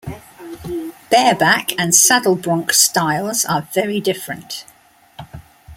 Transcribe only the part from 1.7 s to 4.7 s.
and Saddle bronc styles are very different.